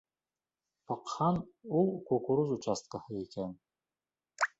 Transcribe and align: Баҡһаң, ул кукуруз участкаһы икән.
Баҡһаң, 0.91 1.35
ул 1.81 1.91
кукуруз 2.07 2.55
участкаһы 2.57 3.21
икән. 3.27 3.53